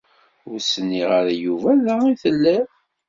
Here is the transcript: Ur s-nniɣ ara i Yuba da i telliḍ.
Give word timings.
Ur 0.49 0.57
s-nniɣ 0.61 1.09
ara 1.19 1.31
i 1.33 1.37
Yuba 1.43 1.71
da 1.85 1.95
i 2.11 2.13
telliḍ. 2.21 2.67